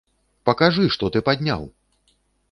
Пакажы, 0.49 0.85
што 0.95 1.09
ты 1.15 1.21
падняў! 1.27 1.67